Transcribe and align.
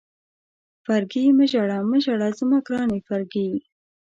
فرګي 0.83 1.23
مه 1.37 1.45
ژاړه، 1.51 1.77
مه 1.89 1.97
ژاړه 2.03 2.29
زما 2.39 2.57
ګرانې 2.67 2.99
فرګي. 3.07 3.49